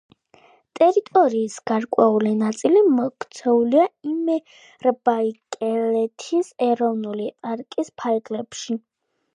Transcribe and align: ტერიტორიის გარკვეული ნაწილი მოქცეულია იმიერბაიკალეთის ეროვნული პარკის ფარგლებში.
ტერიტორიის 0.77 1.57
გარკვეული 1.71 2.31
ნაწილი 2.39 2.81
მოქცეულია 2.95 3.85
იმიერბაიკალეთის 4.13 6.51
ეროვნული 6.71 7.31
პარკის 7.47 7.95
ფარგლებში. 8.03 8.83